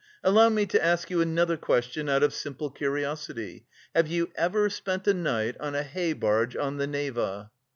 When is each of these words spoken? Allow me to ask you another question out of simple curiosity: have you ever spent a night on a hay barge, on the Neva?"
Allow 0.23 0.49
me 0.49 0.65
to 0.65 0.83
ask 0.83 1.11
you 1.11 1.21
another 1.21 1.57
question 1.57 2.09
out 2.09 2.23
of 2.23 2.33
simple 2.33 2.71
curiosity: 2.71 3.67
have 3.93 4.07
you 4.07 4.31
ever 4.33 4.67
spent 4.67 5.05
a 5.07 5.13
night 5.13 5.55
on 5.59 5.75
a 5.75 5.83
hay 5.83 6.13
barge, 6.13 6.55
on 6.55 6.77
the 6.77 6.87
Neva?" 6.87 7.51